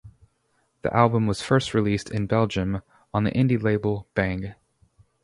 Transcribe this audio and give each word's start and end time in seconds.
The 0.81 0.91
album 0.91 1.27
was 1.27 1.43
first 1.43 1.75
released 1.75 2.09
in 2.09 2.25
Belgium 2.25 2.81
on 3.13 3.23
the 3.23 3.29
indie 3.33 3.61
label 3.61 4.07
Bang! 4.15 4.55